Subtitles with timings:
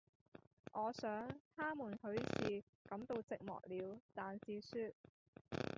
[0.73, 4.89] 我想，他們許是感到寂寞了，但是說：